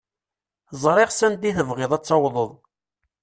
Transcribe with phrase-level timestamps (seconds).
[0.83, 2.51] Ẓriɣ s anda i tebɣiḍ ad tawḍeḍ.